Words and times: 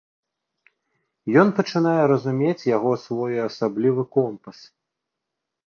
Ён 1.41 1.47
пачынае 1.59 2.01
разумець 2.13 2.67
яго 2.77 2.91
своеасаблівы 3.05 4.03
компас. 4.19 4.57